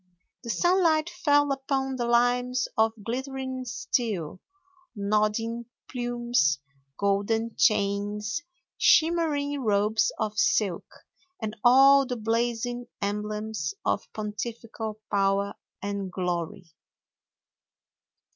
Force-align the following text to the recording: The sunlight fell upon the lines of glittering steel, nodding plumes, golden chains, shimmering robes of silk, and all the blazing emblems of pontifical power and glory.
The 0.41 0.49
sunlight 0.49 1.11
fell 1.11 1.51
upon 1.51 1.97
the 1.97 2.05
lines 2.07 2.67
of 2.75 2.93
glittering 3.05 3.65
steel, 3.65 4.39
nodding 4.95 5.67
plumes, 5.91 6.57
golden 6.97 7.55
chains, 7.55 8.41
shimmering 8.79 9.61
robes 9.63 10.11
of 10.17 10.39
silk, 10.39 10.91
and 11.39 11.55
all 11.63 12.07
the 12.07 12.17
blazing 12.17 12.87
emblems 12.99 13.75
of 13.85 14.11
pontifical 14.11 14.99
power 15.11 15.53
and 15.83 16.11
glory. 16.11 16.71